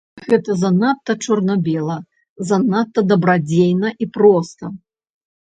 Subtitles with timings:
[0.29, 1.97] Гэта занадта чорна-бела,
[2.53, 4.63] занадта дабрадзейна і проста.